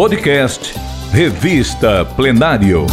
Podcast 0.00 0.74
Revista 1.12 2.06
Plenário. 2.16 2.86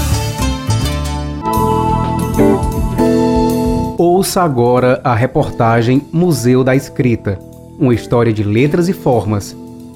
Ouça 3.97 4.41
agora 4.41 4.99
a 5.05 5.15
reportagem 5.15 6.05
Museu 6.11 6.65
da 6.65 6.75
Escrita, 6.75 7.39
uma 7.79 7.93
história 7.93 8.33
de 8.33 8.43
letras 8.43 8.89
e 8.89 8.93
formas. 8.93 9.55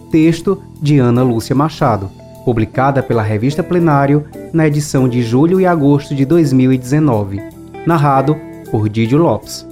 Texto 0.09 0.63
de 0.81 0.99
Ana 0.99 1.21
Lúcia 1.21 1.53
Machado, 1.53 2.09
publicada 2.45 3.03
pela 3.03 3.21
Revista 3.21 3.61
Plenário 3.61 4.25
na 4.53 4.65
edição 4.65 5.09
de 5.09 5.21
julho 5.21 5.59
e 5.59 5.65
agosto 5.65 6.15
de 6.15 6.23
2019. 6.23 7.41
Narrado 7.85 8.37
por 8.71 8.87
Didio 8.87 9.17
Lopes. 9.17 9.67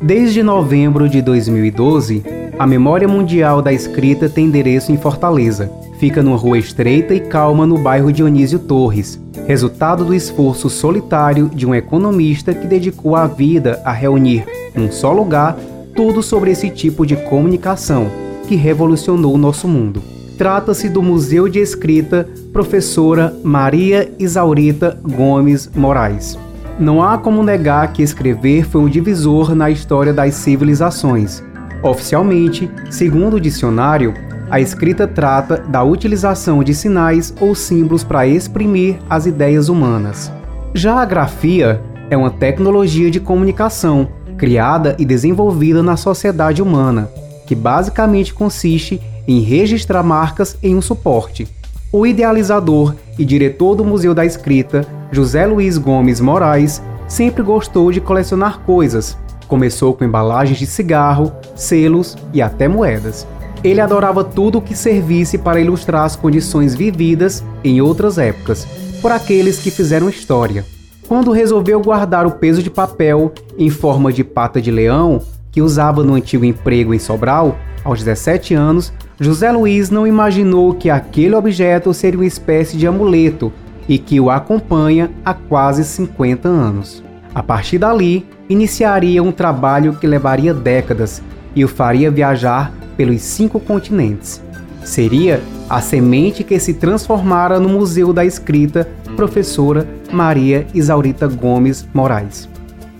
Desde 0.00 0.40
novembro 0.40 1.08
de 1.08 1.20
2012, 1.20 2.35
a 2.58 2.66
Memória 2.66 3.06
Mundial 3.06 3.60
da 3.60 3.72
Escrita 3.72 4.28
tem 4.28 4.46
endereço 4.46 4.90
em 4.90 4.96
Fortaleza. 4.96 5.70
Fica 5.98 6.22
numa 6.22 6.36
rua 6.36 6.58
estreita 6.58 7.14
e 7.14 7.20
calma 7.20 7.66
no 7.66 7.78
bairro 7.78 8.12
Dionísio 8.12 8.58
Torres, 8.58 9.20
resultado 9.46 10.04
do 10.04 10.14
esforço 10.14 10.70
solitário 10.70 11.50
de 11.52 11.66
um 11.66 11.74
economista 11.74 12.54
que 12.54 12.66
dedicou 12.66 13.14
a 13.14 13.26
vida 13.26 13.80
a 13.84 13.92
reunir, 13.92 14.44
num 14.74 14.90
só 14.90 15.12
lugar, 15.12 15.56
tudo 15.94 16.22
sobre 16.22 16.50
esse 16.50 16.70
tipo 16.70 17.06
de 17.06 17.16
comunicação 17.16 18.10
que 18.48 18.54
revolucionou 18.54 19.34
o 19.34 19.38
nosso 19.38 19.68
mundo. 19.68 20.02
Trata-se 20.38 20.88
do 20.88 21.02
Museu 21.02 21.48
de 21.48 21.58
Escrita 21.58 22.28
Professora 22.52 23.34
Maria 23.42 24.10
Isaurita 24.18 24.98
Gomes 25.02 25.70
Moraes. 25.74 26.38
Não 26.78 27.02
há 27.02 27.16
como 27.16 27.42
negar 27.42 27.92
que 27.92 28.02
escrever 28.02 28.66
foi 28.66 28.82
um 28.82 28.88
divisor 28.88 29.54
na 29.54 29.70
história 29.70 30.12
das 30.12 30.34
civilizações. 30.34 31.42
Oficialmente, 31.86 32.68
segundo 32.90 33.36
o 33.36 33.40
dicionário, 33.40 34.12
a 34.50 34.60
escrita 34.60 35.06
trata 35.06 35.58
da 35.58 35.84
utilização 35.84 36.64
de 36.64 36.74
sinais 36.74 37.32
ou 37.40 37.54
símbolos 37.54 38.02
para 38.02 38.26
exprimir 38.26 38.98
as 39.08 39.24
ideias 39.24 39.68
humanas. 39.68 40.32
Já 40.74 41.00
a 41.00 41.04
grafia 41.04 41.80
é 42.10 42.16
uma 42.16 42.30
tecnologia 42.30 43.08
de 43.08 43.20
comunicação 43.20 44.08
criada 44.36 44.96
e 44.98 45.04
desenvolvida 45.04 45.80
na 45.80 45.96
sociedade 45.96 46.60
humana, 46.60 47.08
que 47.46 47.54
basicamente 47.54 48.34
consiste 48.34 49.00
em 49.28 49.40
registrar 49.40 50.02
marcas 50.02 50.58
em 50.60 50.74
um 50.74 50.82
suporte. 50.82 51.46
O 51.92 52.04
idealizador 52.04 52.96
e 53.16 53.24
diretor 53.24 53.76
do 53.76 53.84
Museu 53.84 54.12
da 54.12 54.26
Escrita, 54.26 54.84
José 55.12 55.46
Luiz 55.46 55.78
Gomes 55.78 56.20
Moraes, 56.20 56.82
sempre 57.06 57.44
gostou 57.44 57.92
de 57.92 58.00
colecionar 58.00 58.58
coisas. 58.66 59.16
Começou 59.48 59.94
com 59.94 60.04
embalagens 60.04 60.58
de 60.58 60.66
cigarro, 60.66 61.32
selos 61.54 62.16
e 62.32 62.42
até 62.42 62.66
moedas. 62.66 63.26
Ele 63.62 63.80
adorava 63.80 64.22
tudo 64.22 64.58
o 64.58 64.62
que 64.62 64.76
servisse 64.76 65.38
para 65.38 65.60
ilustrar 65.60 66.04
as 66.04 66.16
condições 66.16 66.74
vividas 66.74 67.44
em 67.64 67.80
outras 67.80 68.18
épocas, 68.18 68.66
por 69.00 69.12
aqueles 69.12 69.58
que 69.58 69.70
fizeram 69.70 70.08
história. 70.08 70.64
Quando 71.08 71.30
resolveu 71.30 71.80
guardar 71.80 72.26
o 72.26 72.32
peso 72.32 72.62
de 72.62 72.70
papel 72.70 73.32
em 73.56 73.70
forma 73.70 74.12
de 74.12 74.24
pata 74.24 74.60
de 74.60 74.70
leão, 74.70 75.22
que 75.52 75.62
usava 75.62 76.02
no 76.02 76.14
antigo 76.14 76.44
emprego 76.44 76.92
em 76.92 76.98
Sobral, 76.98 77.56
aos 77.84 78.00
17 78.00 78.52
anos, 78.54 78.92
José 79.18 79.50
Luiz 79.52 79.88
não 79.88 80.06
imaginou 80.06 80.74
que 80.74 80.90
aquele 80.90 81.34
objeto 81.34 81.94
seria 81.94 82.18
uma 82.18 82.26
espécie 82.26 82.76
de 82.76 82.86
amuleto 82.86 83.52
e 83.88 83.96
que 83.98 84.18
o 84.20 84.28
acompanha 84.28 85.10
há 85.24 85.32
quase 85.32 85.84
50 85.84 86.48
anos. 86.48 87.05
A 87.36 87.42
partir 87.42 87.76
dali, 87.76 88.24
iniciaria 88.48 89.22
um 89.22 89.30
trabalho 89.30 89.96
que 89.96 90.06
levaria 90.06 90.54
décadas 90.54 91.22
e 91.54 91.62
o 91.66 91.68
faria 91.68 92.10
viajar 92.10 92.72
pelos 92.96 93.20
cinco 93.20 93.60
continentes. 93.60 94.42
Seria 94.82 95.42
a 95.68 95.82
semente 95.82 96.42
que 96.42 96.58
se 96.58 96.72
transformara 96.72 97.60
no 97.60 97.68
Museu 97.68 98.10
da 98.10 98.24
Escrita 98.24 98.88
Professora 99.14 99.86
Maria 100.10 100.66
Isaurita 100.72 101.28
Gomes 101.28 101.86
Moraes. 101.92 102.48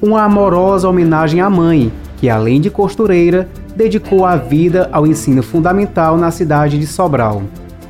Uma 0.03 0.25
amorosa 0.25 0.87
homenagem 0.87 1.41
à 1.41 1.49
mãe, 1.49 1.91
que 2.19 2.29
além 2.29 2.61
de 2.61 2.69
costureira, 2.69 3.49
dedicou 3.75 4.27
a 4.27 4.37
vida 4.37 4.91
ao 4.93 5.07
ensino 5.07 5.43
fundamental 5.43 6.19
na 6.19 6.31
cidade 6.31 6.79
de 6.79 6.87
Sobral. 6.87 7.43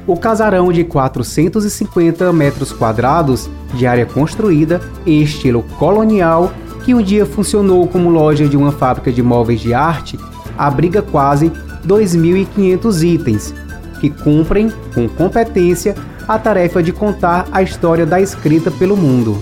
O 0.07 0.17
casarão 0.17 0.73
de 0.73 0.85
450 0.85 2.33
metros 2.33 2.73
quadrados 2.73 3.51
de 3.75 3.87
área 3.87 4.07
construída 4.07 4.81
em 5.05 5.21
estilo 5.21 5.65
colonial, 5.79 6.53
que 6.85 6.95
um 6.95 7.03
dia 7.03 7.27
funcionou 7.27 7.89
como 7.89 8.09
loja 8.09 8.47
de 8.47 8.57
uma 8.57 8.71
fábrica 8.71 9.11
de 9.11 9.21
móveis 9.21 9.61
de 9.61 9.75
arte, 9.75 10.17
abriga 10.57 11.03
quase 11.03 11.51
2.500 11.85 13.03
itens, 13.03 13.55
que 14.01 14.09
cumprem, 14.09 14.73
com 14.95 15.09
competência, 15.09 15.97
a 16.29 16.39
tarefa 16.39 16.83
de 16.83 16.93
contar 16.93 17.47
a 17.51 17.63
história 17.63 18.07
da 18.07 18.21
escrita 18.21 18.71
pelo 18.71 18.97
mundo. 18.97 19.37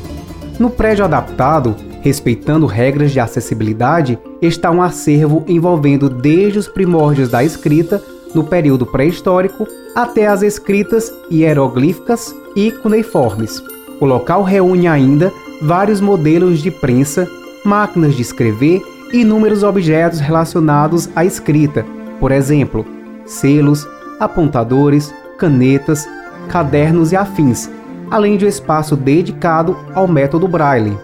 No 0.58 0.70
prédio 0.70 1.04
adaptado, 1.04 1.76
respeitando 2.00 2.66
regras 2.66 3.12
de 3.12 3.20
acessibilidade, 3.20 4.18
está 4.40 4.70
um 4.70 4.82
acervo 4.82 5.44
envolvendo 5.46 6.08
desde 6.08 6.58
os 6.58 6.68
primórdios 6.68 7.30
da 7.30 7.42
escrita, 7.42 8.02
no 8.34 8.44
período 8.44 8.84
pré-histórico, 8.84 9.66
até 9.94 10.26
as 10.26 10.42
escritas 10.42 11.12
hieroglíficas 11.30 12.34
e 12.56 12.70
cuneiformes. 12.70 13.62
O 14.00 14.06
local 14.06 14.42
reúne 14.42 14.88
ainda 14.88 15.32
vários 15.62 16.00
modelos 16.00 16.60
de 16.60 16.70
prensa, 16.70 17.28
máquinas 17.64 18.14
de 18.14 18.22
escrever 18.22 18.82
e 19.12 19.20
inúmeros 19.20 19.62
objetos 19.62 20.20
relacionados 20.20 21.08
à 21.14 21.24
escrita, 21.24 21.86
por 22.18 22.32
exemplo, 22.32 22.84
selos, 23.24 23.86
apontadores, 24.18 25.14
canetas, 25.38 26.06
cadernos 26.48 27.12
e 27.12 27.16
afins, 27.16 27.70
além 28.10 28.36
de 28.36 28.44
um 28.44 28.48
espaço 28.48 28.96
dedicado 28.96 29.76
ao 29.94 30.06
método 30.06 30.48
Braille. 30.48 30.98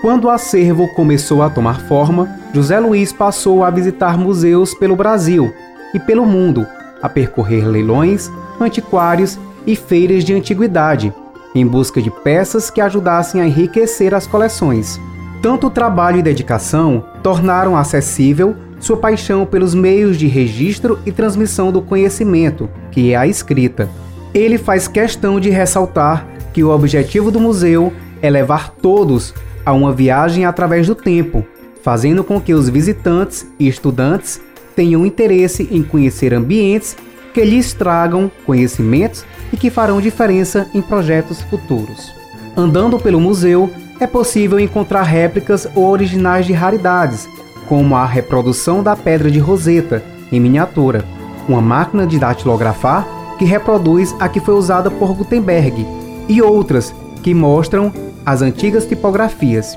Quando 0.00 0.24
o 0.24 0.30
acervo 0.30 0.86
começou 0.94 1.42
a 1.42 1.48
tomar 1.48 1.80
forma, 1.88 2.28
José 2.52 2.78
Luiz 2.78 3.12
passou 3.12 3.64
a 3.64 3.70
visitar 3.70 4.18
museus 4.18 4.74
pelo 4.74 4.94
Brasil 4.94 5.52
e 5.94 6.00
pelo 6.00 6.26
mundo, 6.26 6.66
a 7.00 7.08
percorrer 7.08 7.66
leilões, 7.66 8.30
antiquários 8.60 9.38
e 9.66 9.76
feiras 9.76 10.24
de 10.24 10.34
antiguidade, 10.34 11.14
em 11.54 11.64
busca 11.66 12.02
de 12.02 12.10
peças 12.10 12.68
que 12.68 12.80
ajudassem 12.80 13.40
a 13.40 13.46
enriquecer 13.46 14.12
as 14.12 14.26
coleções. 14.26 15.00
Tanto 15.40 15.70
trabalho 15.70 16.18
e 16.18 16.22
dedicação 16.22 17.04
tornaram 17.22 17.76
acessível 17.76 18.56
sua 18.80 18.96
paixão 18.96 19.46
pelos 19.46 19.74
meios 19.74 20.18
de 20.18 20.26
registro 20.26 20.98
e 21.06 21.12
transmissão 21.12 21.70
do 21.70 21.80
conhecimento, 21.80 22.68
que 22.90 23.12
é 23.12 23.16
a 23.16 23.26
escrita. 23.26 23.88
Ele 24.34 24.58
faz 24.58 24.88
questão 24.88 25.38
de 25.38 25.48
ressaltar 25.48 26.26
que 26.52 26.62
o 26.62 26.70
objetivo 26.70 27.30
do 27.30 27.40
museu 27.40 27.92
é 28.20 28.28
levar 28.28 28.70
todos 28.70 29.32
a 29.64 29.72
uma 29.72 29.92
viagem 29.92 30.44
através 30.44 30.86
do 30.86 30.94
tempo, 30.94 31.44
fazendo 31.82 32.24
com 32.24 32.40
que 32.40 32.52
os 32.52 32.68
visitantes 32.68 33.46
e 33.58 33.68
estudantes 33.68 34.40
tenham 34.74 35.06
interesse 35.06 35.68
em 35.70 35.82
conhecer 35.82 36.34
ambientes 36.34 36.96
que 37.32 37.44
lhes 37.44 37.72
tragam 37.72 38.30
conhecimentos 38.46 39.24
e 39.52 39.56
que 39.56 39.70
farão 39.70 40.00
diferença 40.00 40.68
em 40.74 40.80
projetos 40.80 41.42
futuros. 41.42 42.12
Andando 42.56 42.98
pelo 42.98 43.20
museu, 43.20 43.68
é 43.98 44.06
possível 44.06 44.58
encontrar 44.60 45.02
réplicas 45.02 45.68
ou 45.74 45.88
originais 45.88 46.46
de 46.46 46.52
raridades, 46.52 47.28
como 47.68 47.96
a 47.96 48.04
reprodução 48.04 48.82
da 48.82 48.96
pedra 48.96 49.30
de 49.30 49.38
Roseta, 49.38 50.02
em 50.30 50.40
miniatura, 50.40 51.04
uma 51.48 51.60
máquina 51.60 52.06
de 52.06 52.18
datilografar 52.18 53.06
que 53.38 53.44
reproduz 53.44 54.14
a 54.20 54.28
que 54.28 54.40
foi 54.40 54.54
usada 54.54 54.90
por 54.90 55.14
Gutenberg, 55.14 55.86
e 56.28 56.40
outras 56.40 56.94
que 57.22 57.34
mostram 57.34 57.92
as 58.24 58.42
antigas 58.42 58.86
tipografias, 58.86 59.76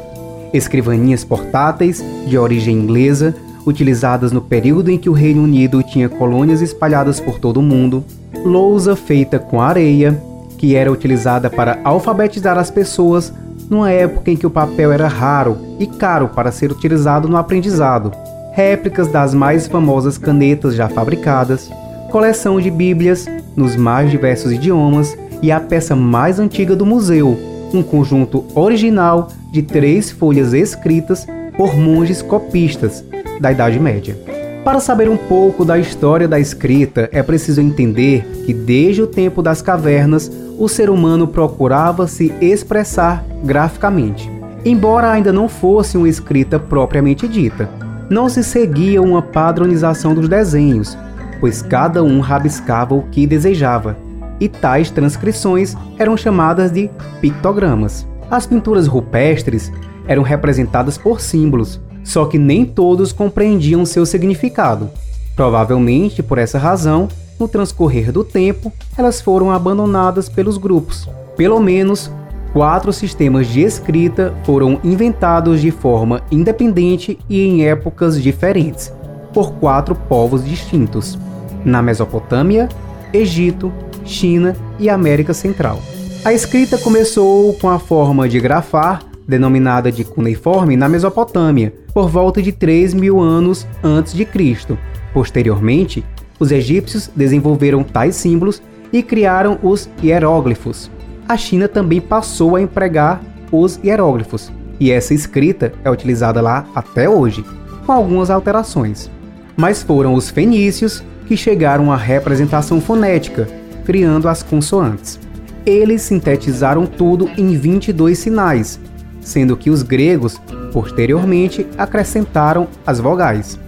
escrivaninhas 0.53 1.23
portáteis 1.23 2.03
de 2.25 2.37
origem 2.37 2.75
inglesa, 2.75 3.35
utilizadas 3.67 4.31
no 4.31 4.41
período 4.41 4.89
em 4.89 4.97
que 4.97 5.09
o 5.09 5.13
Reino 5.13 5.43
Unido 5.43 5.83
tinha 5.83 6.07
colônias 6.07 6.61
espalhadas 6.61 7.19
por 7.19 7.37
todo 7.37 7.57
o 7.57 7.61
mundo, 7.61 8.03
lousa 8.45 8.95
feita 8.95 9.37
com 9.37 9.61
areia, 9.61 10.19
que 10.57 10.73
era 10.73 10.91
utilizada 10.91 11.49
para 11.49 11.77
alfabetizar 11.83 12.57
as 12.57 12.71
pessoas 12.71 13.33
numa 13.69 13.91
época 13.91 14.31
em 14.31 14.37
que 14.37 14.47
o 14.47 14.49
papel 14.49 14.93
era 14.93 15.09
raro 15.09 15.57
e 15.77 15.85
caro 15.85 16.29
para 16.29 16.51
ser 16.51 16.71
utilizado 16.71 17.27
no 17.27 17.35
aprendizado, 17.35 18.13
réplicas 18.53 19.09
das 19.09 19.33
mais 19.33 19.67
famosas 19.67 20.17
canetas 20.17 20.73
já 20.73 20.87
fabricadas, 20.87 21.69
coleção 22.09 22.61
de 22.61 22.71
bíblias 22.71 23.27
nos 23.53 23.75
mais 23.75 24.09
diversos 24.09 24.53
idiomas 24.53 25.17
e 25.41 25.51
a 25.51 25.59
peça 25.59 25.93
mais 25.93 26.39
antiga 26.39 26.73
do 26.73 26.85
museu, 26.85 27.37
um 27.73 27.83
conjunto 27.83 28.45
original 28.55 29.27
de 29.51 29.61
três 29.61 30.09
folhas 30.09 30.53
escritas 30.53 31.27
por 31.57 31.75
monges 31.75 32.21
copistas 32.21 33.03
da 33.41 33.51
Idade 33.51 33.79
Média. 33.79 34.15
Para 34.63 34.79
saber 34.79 35.09
um 35.09 35.17
pouco 35.17 35.65
da 35.65 35.79
história 35.79 36.27
da 36.27 36.39
escrita, 36.39 37.09
é 37.11 37.23
preciso 37.23 37.59
entender 37.61 38.23
que 38.45 38.53
desde 38.53 39.01
o 39.01 39.07
tempo 39.07 39.41
das 39.41 39.61
cavernas, 39.61 40.31
o 40.59 40.67
ser 40.67 40.89
humano 40.89 41.27
procurava 41.27 42.07
se 42.07 42.33
expressar 42.41 43.23
graficamente. 43.43 44.29
Embora 44.65 45.09
ainda 45.09 45.31
não 45.31 45.47
fosse 45.47 45.97
uma 45.97 46.09
escrita 46.09 46.59
propriamente 46.59 47.27
dita, 47.27 47.69
não 48.09 48.27
se 48.27 48.43
seguia 48.43 49.01
uma 49.01 49.21
padronização 49.21 50.13
dos 50.13 50.27
desenhos, 50.27 50.97
pois 51.39 51.61
cada 51.61 52.03
um 52.03 52.19
rabiscava 52.19 52.95
o 52.95 53.03
que 53.03 53.27
desejava, 53.27 53.95
e 54.39 54.49
tais 54.49 54.91
transcrições 54.91 55.75
eram 55.97 56.17
chamadas 56.17 56.71
de 56.71 56.89
pictogramas. 57.21 58.05
As 58.29 58.45
pinturas 58.45 58.87
rupestres 58.87 59.71
eram 60.07 60.23
representadas 60.23 60.97
por 60.97 61.21
símbolos, 61.21 61.79
só 62.03 62.25
que 62.25 62.37
nem 62.37 62.65
todos 62.65 63.11
compreendiam 63.11 63.85
seu 63.85 64.05
significado. 64.05 64.89
Provavelmente 65.35 66.23
por 66.23 66.37
essa 66.37 66.57
razão, 66.57 67.07
no 67.39 67.47
transcorrer 67.47 68.11
do 68.11 68.23
tempo, 68.23 68.71
elas 68.97 69.21
foram 69.21 69.51
abandonadas 69.51 70.27
pelos 70.27 70.57
grupos. 70.57 71.07
Pelo 71.35 71.59
menos 71.59 72.11
quatro 72.53 72.91
sistemas 72.91 73.47
de 73.47 73.61
escrita 73.61 74.33
foram 74.43 74.79
inventados 74.83 75.61
de 75.61 75.69
forma 75.69 76.23
independente 76.31 77.19
e 77.29 77.43
em 77.43 77.65
épocas 77.65 78.21
diferentes, 78.21 78.91
por 79.33 79.53
quatro 79.53 79.93
povos 79.93 80.43
distintos: 80.43 81.19
na 81.63 81.81
Mesopotâmia, 81.81 82.67
Egito, 83.13 83.71
China 84.03 84.55
e 84.79 84.89
América 84.89 85.33
Central. 85.33 85.79
A 86.25 86.33
escrita 86.33 86.77
começou 86.77 87.53
com 87.53 87.69
a 87.69 87.77
forma 87.77 88.27
de 88.27 88.39
grafar, 88.39 89.03
denominada 89.27 89.91
de 89.91 90.03
cuneiforme, 90.03 90.77
na 90.77 90.87
Mesopotâmia, 90.87 91.73
por 91.93 92.09
volta 92.09 92.41
de 92.41 92.51
3 92.51 92.93
mil 92.93 93.19
anos 93.19 93.67
antes 93.83 94.13
de 94.13 94.23
Cristo. 94.23 94.77
Posteriormente, 95.13 96.03
os 96.39 96.51
egípcios 96.51 97.09
desenvolveram 97.15 97.83
tais 97.83 98.15
símbolos 98.15 98.61
e 98.93 99.03
criaram 99.03 99.59
os 99.61 99.89
hieróglifos. 100.01 100.89
A 101.27 101.35
China 101.35 101.67
também 101.67 101.99
passou 101.99 102.55
a 102.55 102.61
empregar 102.61 103.21
os 103.51 103.79
hieróglifos, 103.83 104.51
e 104.79 104.91
essa 104.91 105.13
escrita 105.13 105.73
é 105.83 105.89
utilizada 105.89 106.39
lá 106.39 106.65
até 106.73 107.09
hoje, 107.09 107.43
com 107.85 107.91
algumas 107.91 108.29
alterações. 108.29 109.09
Mas 109.55 109.81
foram 109.81 110.13
os 110.13 110.29
fenícios 110.29 111.03
que 111.27 111.35
chegaram 111.35 111.91
à 111.91 111.97
representação 111.97 112.79
fonética, 112.79 113.47
criando 113.85 114.29
as 114.29 114.43
consoantes. 114.43 115.19
Eles 115.65 116.03
sintetizaram 116.03 116.85
tudo 116.85 117.29
em 117.37 117.57
22 117.57 118.17
sinais, 118.17 118.79
sendo 119.27 119.57
que 119.57 119.69
os 119.69 119.83
gregos, 119.83 120.41
posteriormente, 120.71 121.67
acrescentaram 121.77 122.67
as 122.85 122.99
vogais. 122.99 123.59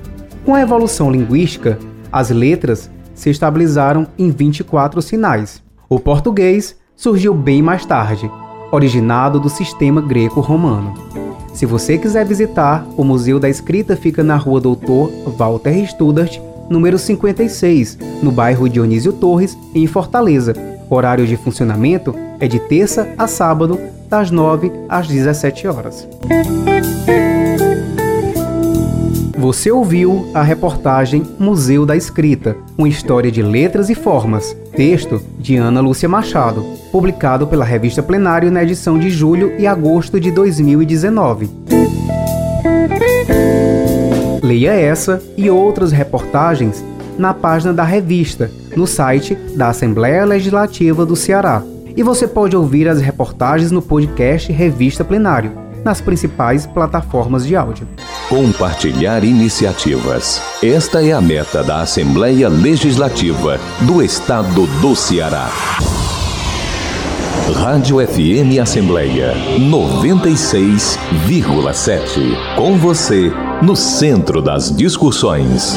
Com 0.46 0.56
a 0.56 0.62
evolução 0.62 1.12
linguística, 1.12 1.78
as 2.10 2.30
letras 2.30 2.90
se 3.14 3.30
estabilizaram 3.30 4.08
em 4.18 4.32
24 4.32 5.02
sinais. 5.02 5.62
O 5.90 6.00
português 6.00 6.78
surgiu 6.96 7.34
bem 7.34 7.62
mais 7.62 7.86
tarde, 7.86 8.32
originado 8.72 9.38
do 9.38 9.50
sistema 9.50 10.02
greco-romano. 10.02 10.94
Se 11.54 11.66
você 11.66 11.98
quiser 11.98 12.26
visitar, 12.26 12.88
o 12.96 13.04
Museu 13.04 13.38
da 13.38 13.50
Escrita 13.50 13.98
fica 13.98 14.24
na 14.24 14.38
rua 14.38 14.62
Doutor 14.62 15.12
Walter 15.38 15.86
Studart, 15.90 16.40
número 16.70 16.98
56, 16.98 17.98
no 18.24 18.32
bairro 18.32 18.70
Dionísio 18.70 19.12
Torres, 19.12 19.58
em 19.76 19.86
Fortaleza. 19.88 20.54
O 20.90 20.96
horário 20.96 21.28
de 21.28 21.38
funcionamento 21.38 22.16
é 22.40 22.48
de 22.48 22.60
terça 22.60 23.08
a 23.16 23.28
sábado, 23.28 23.80
das 24.10 24.32
9 24.32 24.72
às 24.90 25.08
17 25.08 25.68
horas. 25.68 26.08
Você 29.38 29.72
ouviu 29.72 30.30
a 30.34 30.42
reportagem 30.42 31.24
Museu 31.38 31.86
da 31.86 31.96
Escrita, 31.96 32.58
uma 32.76 32.90
história 32.90 33.32
de 33.32 33.42
letras 33.44 33.90
e 33.90 33.96
formas, 33.96 34.58
texto 34.76 35.22
de 35.38 35.56
Ana 35.58 35.80
Lúcia 35.80 36.10
Machado, 36.10 36.66
publicado 36.92 37.46
pela 37.46 37.64
revista 37.64 38.02
Plenário 38.02 38.52
na 38.52 38.64
edição 38.64 38.98
de 38.98 39.12
julho 39.12 39.54
e 39.60 39.68
agosto 39.68 40.20
de 40.20 40.32
2019. 40.32 41.50
Leia 44.42 44.74
essa 44.74 45.22
e 45.38 45.50
outras 45.50 45.92
reportagens 45.92 46.84
na 47.20 47.34
página 47.34 47.74
da 47.74 47.84
revista, 47.84 48.50
no 48.76 48.88
site 48.88 49.36
da 49.56 49.70
Assembleia 49.70 50.26
Legislativa 50.26 51.06
do 51.06 51.16
Ceará. 51.16 51.62
E 51.96 52.02
você 52.02 52.28
pode 52.28 52.56
ouvir 52.56 52.88
as 52.88 53.00
reportagens 53.02 53.72
no 53.72 53.82
podcast 53.82 54.52
Revista 54.52 55.04
Plenário, 55.04 55.52
nas 55.84 56.00
principais 56.00 56.66
plataformas 56.66 57.46
de 57.46 57.58
áudio. 57.58 57.88
Compartilhar 58.30 59.24
iniciativas. 59.24 60.42
Esta 60.64 61.06
é 61.06 61.12
a 61.12 61.20
meta 61.20 61.62
da 61.64 61.82
Assembleia 61.82 62.48
Legislativa 62.48 63.60
do 63.82 64.02
Estado 64.02 64.66
do 64.82 64.96
Ceará. 64.96 65.50
Rádio 67.56 67.98
FM 68.08 68.60
Assembleia 68.62 69.34
96,7. 69.58 72.56
Com 72.56 72.78
você, 72.78 73.34
no 73.62 73.76
centro 73.76 74.42
das 74.42 74.74
discussões. 74.74 75.76